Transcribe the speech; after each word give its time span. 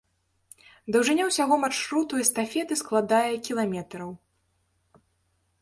Даўжыня 0.95 1.27
ўсяго 1.27 1.59
маршруту 1.65 2.13
эстафеты 2.25 2.73
складае 2.83 3.23
кіламетраў. 3.49 4.09